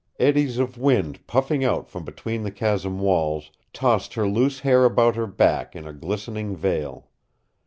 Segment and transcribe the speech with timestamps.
[0.19, 5.15] Eddies of wind puffing out from between the chasm walls tossed her loose hair about
[5.15, 7.07] her back in a glistening veil.